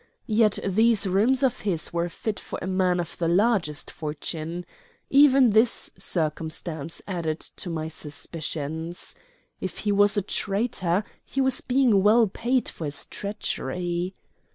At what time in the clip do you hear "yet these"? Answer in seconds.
0.33-1.05